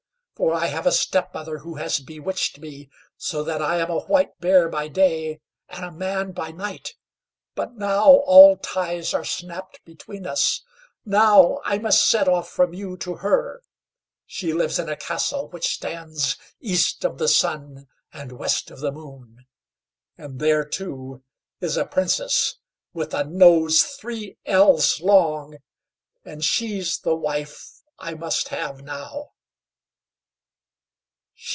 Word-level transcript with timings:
For 0.41 0.55
I 0.55 0.65
have 0.65 0.87
a 0.87 0.91
step 0.91 1.35
mother 1.35 1.59
who 1.59 1.75
has 1.75 1.99
bewitched 1.99 2.57
me, 2.57 2.89
so 3.15 3.43
that 3.43 3.61
I 3.61 3.77
am 3.77 3.91
a 3.91 3.99
White 3.99 4.39
Bear 4.39 4.69
by 4.69 4.87
day, 4.87 5.39
and 5.69 5.85
a 5.85 5.91
Man 5.91 6.31
by 6.31 6.49
night. 6.49 6.95
But 7.53 7.75
now 7.77 8.05
all 8.25 8.57
ties 8.57 9.13
are 9.13 9.23
snapt 9.23 9.83
between 9.85 10.25
us; 10.25 10.63
now 11.05 11.61
I 11.63 11.77
must 11.77 12.09
set 12.09 12.27
off 12.27 12.49
from 12.49 12.73
you 12.73 12.97
to 12.97 13.17
her. 13.17 13.61
She 14.25 14.51
lives 14.51 14.79
in 14.79 14.89
a 14.89 14.95
Castle 14.95 15.47
which 15.49 15.67
stands 15.75 16.37
East 16.59 17.05
of 17.05 17.19
the 17.19 17.27
Sun 17.27 17.87
and 18.11 18.31
West 18.31 18.71
of 18.71 18.79
the 18.79 18.91
Moon, 18.91 19.45
and 20.17 20.39
there, 20.39 20.65
too, 20.65 21.21
is 21.59 21.77
a 21.77 21.85
Princess, 21.85 22.55
with 22.93 23.13
a 23.13 23.23
nose 23.23 23.83
three 23.83 24.39
ells 24.47 24.99
long, 25.01 25.57
and 26.25 26.43
she's 26.43 26.97
the 26.97 27.15
wife 27.15 27.83
I 27.99 28.15
must 28.15 28.47
have 28.47 28.81
now." 28.81 29.33